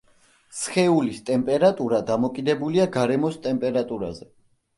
სხეულის 0.59 1.19
ტემპერატურა 1.27 1.99
დამოკიდებულია 2.07 2.89
გარემოს 2.97 3.39
ტემპერატურაზე. 3.45 4.31